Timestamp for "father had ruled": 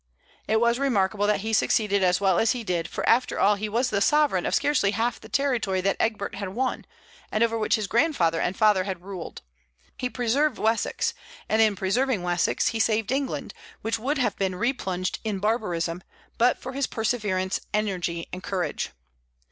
8.57-9.43